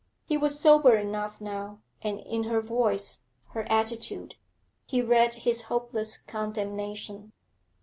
[0.25, 3.19] He was sober enough now, and in her voice,
[3.49, 4.33] her attitude,
[4.87, 7.33] he read his hopeless condemnation.